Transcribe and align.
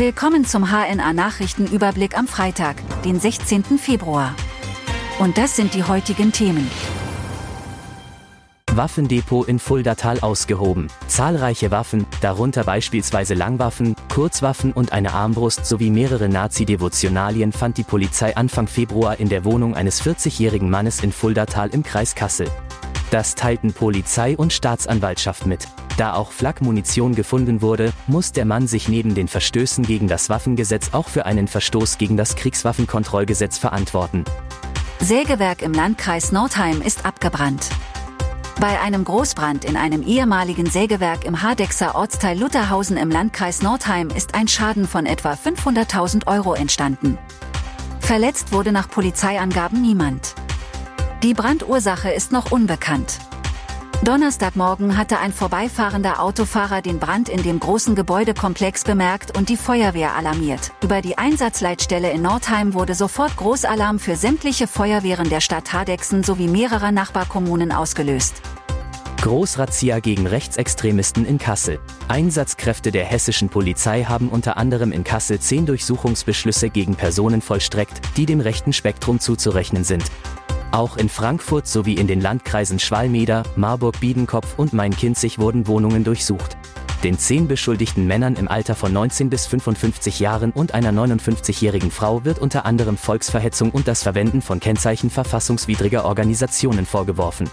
Willkommen 0.00 0.46
zum 0.46 0.70
HNA 0.70 1.12
Nachrichtenüberblick 1.12 2.16
am 2.16 2.26
Freitag, 2.26 2.76
den 3.04 3.20
16. 3.20 3.64
Februar. 3.76 4.34
Und 5.18 5.36
das 5.36 5.56
sind 5.56 5.74
die 5.74 5.84
heutigen 5.84 6.32
Themen. 6.32 6.70
Waffendepot 8.72 9.46
in 9.46 9.58
Fuldatal 9.58 10.20
ausgehoben. 10.20 10.86
Zahlreiche 11.06 11.70
Waffen, 11.70 12.06
darunter 12.22 12.64
beispielsweise 12.64 13.34
Langwaffen, 13.34 13.94
Kurzwaffen 14.08 14.72
und 14.72 14.94
eine 14.94 15.12
Armbrust 15.12 15.66
sowie 15.66 15.90
mehrere 15.90 16.30
Nazi-Devotionalien 16.30 17.52
fand 17.52 17.76
die 17.76 17.84
Polizei 17.84 18.34
Anfang 18.34 18.68
Februar 18.68 19.20
in 19.20 19.28
der 19.28 19.44
Wohnung 19.44 19.74
eines 19.74 20.00
40-jährigen 20.00 20.70
Mannes 20.70 21.02
in 21.02 21.12
Fuldatal 21.12 21.68
im 21.74 21.82
Kreis 21.82 22.14
Kassel. 22.14 22.50
Das 23.10 23.34
teilten 23.34 23.74
Polizei 23.74 24.34
und 24.34 24.54
Staatsanwaltschaft 24.54 25.44
mit. 25.44 25.68
Da 26.00 26.14
auch 26.14 26.32
Flakmunition 26.32 27.14
gefunden 27.14 27.60
wurde, 27.60 27.92
muss 28.06 28.32
der 28.32 28.46
Mann 28.46 28.66
sich 28.66 28.88
neben 28.88 29.14
den 29.14 29.28
Verstößen 29.28 29.84
gegen 29.84 30.08
das 30.08 30.30
Waffengesetz 30.30 30.94
auch 30.94 31.10
für 31.10 31.26
einen 31.26 31.46
Verstoß 31.46 31.98
gegen 31.98 32.16
das 32.16 32.36
Kriegswaffenkontrollgesetz 32.36 33.58
verantworten. 33.58 34.24
Sägewerk 35.00 35.60
im 35.60 35.74
Landkreis 35.74 36.32
Nordheim 36.32 36.80
ist 36.80 37.04
abgebrannt. 37.04 37.68
Bei 38.58 38.80
einem 38.80 39.04
Großbrand 39.04 39.66
in 39.66 39.76
einem 39.76 40.00
ehemaligen 40.02 40.64
Sägewerk 40.64 41.26
im 41.26 41.42
Hardexer 41.42 41.94
Ortsteil 41.94 42.38
Lutherhausen 42.38 42.96
im 42.96 43.10
Landkreis 43.10 43.60
Nordheim 43.60 44.08
ist 44.08 44.34
ein 44.34 44.48
Schaden 44.48 44.88
von 44.88 45.04
etwa 45.04 45.34
500.000 45.34 46.26
Euro 46.28 46.54
entstanden. 46.54 47.18
Verletzt 48.00 48.52
wurde 48.52 48.72
nach 48.72 48.88
Polizeiangaben 48.88 49.82
niemand. 49.82 50.34
Die 51.22 51.34
Brandursache 51.34 52.10
ist 52.10 52.32
noch 52.32 52.52
unbekannt. 52.52 53.18
Donnerstagmorgen 54.02 54.96
hatte 54.96 55.18
ein 55.18 55.30
vorbeifahrender 55.30 56.22
Autofahrer 56.22 56.80
den 56.80 56.98
Brand 56.98 57.28
in 57.28 57.42
dem 57.42 57.60
großen 57.60 57.94
Gebäudekomplex 57.94 58.84
bemerkt 58.84 59.36
und 59.36 59.50
die 59.50 59.58
Feuerwehr 59.58 60.16
alarmiert. 60.16 60.72
Über 60.82 61.02
die 61.02 61.18
Einsatzleitstelle 61.18 62.10
in 62.10 62.22
Nordheim 62.22 62.72
wurde 62.72 62.94
sofort 62.94 63.36
Großalarm 63.36 63.98
für 63.98 64.16
sämtliche 64.16 64.66
Feuerwehren 64.66 65.28
der 65.28 65.42
Stadt 65.42 65.74
Hardexen 65.74 66.22
sowie 66.22 66.48
mehrerer 66.48 66.92
Nachbarkommunen 66.92 67.72
ausgelöst. 67.72 68.40
Großrazzia 69.20 70.00
gegen 70.00 70.26
Rechtsextremisten 70.26 71.26
in 71.26 71.36
Kassel. 71.36 71.78
Einsatzkräfte 72.08 72.92
der 72.92 73.04
hessischen 73.04 73.50
Polizei 73.50 74.04
haben 74.04 74.30
unter 74.30 74.56
anderem 74.56 74.92
in 74.92 75.04
Kassel 75.04 75.40
zehn 75.40 75.66
Durchsuchungsbeschlüsse 75.66 76.70
gegen 76.70 76.94
Personen 76.94 77.42
vollstreckt, 77.42 78.00
die 78.16 78.24
dem 78.24 78.40
rechten 78.40 78.72
Spektrum 78.72 79.20
zuzurechnen 79.20 79.84
sind. 79.84 80.04
Auch 80.72 80.96
in 80.96 81.08
Frankfurt 81.08 81.66
sowie 81.66 81.94
in 81.94 82.06
den 82.06 82.20
Landkreisen 82.20 82.78
Schwalmeder, 82.78 83.42
Marburg-Biedenkopf 83.56 84.54
und 84.56 84.72
Main-Kinzig 84.72 85.40
wurden 85.40 85.66
Wohnungen 85.66 86.04
durchsucht. 86.04 86.56
Den 87.02 87.18
zehn 87.18 87.48
beschuldigten 87.48 88.06
Männern 88.06 88.36
im 88.36 88.46
Alter 88.46 88.74
von 88.74 88.92
19 88.92 89.30
bis 89.30 89.46
55 89.46 90.20
Jahren 90.20 90.52
und 90.52 90.74
einer 90.74 90.92
59-jährigen 90.92 91.90
Frau 91.90 92.24
wird 92.24 92.38
unter 92.38 92.66
anderem 92.66 92.96
Volksverhetzung 92.96 93.70
und 93.70 93.88
das 93.88 94.02
Verwenden 94.02 94.42
von 94.42 94.60
Kennzeichen 94.60 95.10
verfassungswidriger 95.10 96.04
Organisationen 96.04 96.86
vorgeworfen. 96.86 97.50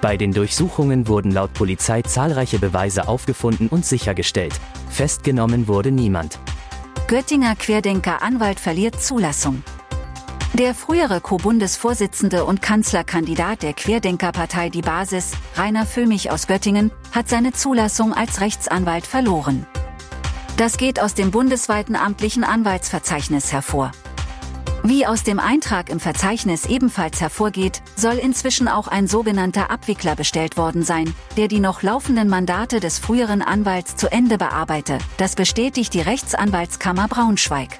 Bei 0.00 0.16
den 0.16 0.32
Durchsuchungen 0.32 1.06
wurden 1.06 1.30
laut 1.30 1.52
Polizei 1.52 2.02
zahlreiche 2.02 2.58
Beweise 2.58 3.08
aufgefunden 3.08 3.68
und 3.68 3.84
sichergestellt. 3.84 4.58
Festgenommen 4.88 5.68
wurde 5.68 5.92
niemand. 5.92 6.38
Göttinger 7.08 7.56
Querdenker 7.56 8.22
Anwalt 8.22 8.58
verliert 8.58 9.00
Zulassung. 9.00 9.62
Der 10.54 10.74
frühere 10.74 11.20
Co-Bundesvorsitzende 11.20 12.44
und 12.44 12.62
Kanzlerkandidat 12.62 13.62
der 13.62 13.74
Querdenkerpartei 13.74 14.70
Die 14.70 14.80
Basis, 14.80 15.32
Rainer 15.56 15.86
Föhmich 15.86 16.30
aus 16.30 16.46
Göttingen, 16.46 16.90
hat 17.12 17.28
seine 17.28 17.52
Zulassung 17.52 18.14
als 18.14 18.40
Rechtsanwalt 18.40 19.06
verloren. 19.06 19.66
Das 20.56 20.76
geht 20.78 21.00
aus 21.00 21.14
dem 21.14 21.30
bundesweiten 21.30 21.94
amtlichen 21.94 22.44
Anwaltsverzeichnis 22.44 23.52
hervor. 23.52 23.92
Wie 24.82 25.06
aus 25.06 25.22
dem 25.22 25.38
Eintrag 25.38 25.90
im 25.90 26.00
Verzeichnis 26.00 26.64
ebenfalls 26.64 27.20
hervorgeht, 27.20 27.82
soll 27.94 28.14
inzwischen 28.14 28.68
auch 28.68 28.88
ein 28.88 29.06
sogenannter 29.06 29.70
Abwickler 29.70 30.16
bestellt 30.16 30.56
worden 30.56 30.82
sein, 30.82 31.14
der 31.36 31.48
die 31.48 31.60
noch 31.60 31.82
laufenden 31.82 32.28
Mandate 32.28 32.80
des 32.80 32.98
früheren 32.98 33.42
Anwalts 33.42 33.96
zu 33.96 34.10
Ende 34.10 34.38
bearbeite. 34.38 34.98
Das 35.18 35.34
bestätigt 35.34 35.94
die 35.94 36.00
Rechtsanwaltskammer 36.00 37.06
Braunschweig. 37.06 37.78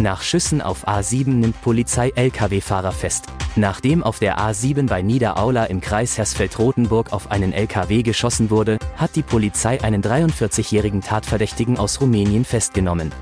Nach 0.00 0.22
Schüssen 0.22 0.62
auf 0.62 0.88
A7 0.88 1.28
nimmt 1.28 1.60
Polizei 1.60 2.10
Lkw-Fahrer 2.14 2.92
fest. 2.92 3.26
Nachdem 3.54 4.02
auf 4.02 4.18
der 4.18 4.38
A7 4.38 4.88
bei 4.88 5.02
Niederaula 5.02 5.64
im 5.66 5.82
Kreis 5.82 6.16
Hersfeld-Rotenburg 6.16 7.12
auf 7.12 7.30
einen 7.30 7.52
Lkw 7.52 8.02
geschossen 8.02 8.48
wurde, 8.48 8.78
hat 8.96 9.14
die 9.14 9.22
Polizei 9.22 9.82
einen 9.84 10.02
43-jährigen 10.02 11.02
Tatverdächtigen 11.02 11.76
aus 11.76 12.00
Rumänien 12.00 12.46
festgenommen. 12.46 13.12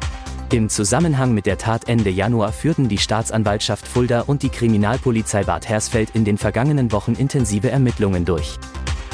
Im 0.53 0.69
Zusammenhang 0.69 1.35
mit 1.35 1.47
der 1.47 1.59
Tat 1.59 1.89
Ende 1.89 2.11
Januar 2.11 2.53
führten 2.53 2.89
die 2.89 2.99
Staatsanwaltschaft 2.99 3.87
Fulda 3.87 4.21
und 4.21 4.45
die 4.45 4.49
Kriminalpolizei 4.49 5.43
Bad 5.43 5.69
Hersfeld 5.69 6.11
in 6.15 6.25
den 6.25 6.39
vergangenen 6.39 6.93
Wochen 6.93 7.15
intensive 7.15 7.71
Ermittlungen 7.71 8.25
durch. 8.25 8.57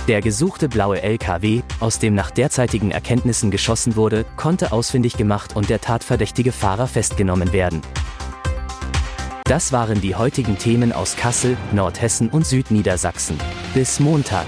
Der 0.06 0.20
gesuchte 0.20 0.68
blaue 0.68 1.00
LKW, 1.00 1.62
aus 1.80 1.98
dem 1.98 2.14
nach 2.14 2.30
derzeitigen 2.30 2.90
Erkenntnissen 2.90 3.50
geschossen 3.50 3.96
wurde, 3.96 4.26
konnte 4.36 4.70
ausfindig 4.70 5.16
gemacht 5.16 5.56
und 5.56 5.70
der 5.70 5.80
tatverdächtige 5.80 6.52
Fahrer 6.52 6.86
festgenommen 6.86 7.54
werden. 7.54 7.80
Das 9.46 9.72
waren 9.72 10.02
die 10.02 10.14
heutigen 10.14 10.58
Themen 10.58 10.92
aus 10.92 11.16
Kassel, 11.16 11.56
Nordhessen 11.72 12.28
und 12.28 12.46
Südniedersachsen. 12.46 13.38
Bis 13.72 13.98
Montag. 13.98 14.46